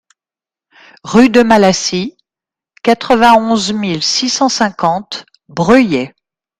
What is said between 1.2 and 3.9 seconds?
de Malassis, quatre-vingt-onze